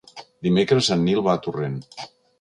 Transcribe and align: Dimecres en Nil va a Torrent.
Dimecres 0.47 0.89
en 0.95 1.05
Nil 1.09 1.23
va 1.29 1.37
a 1.37 1.43
Torrent. 1.45 1.77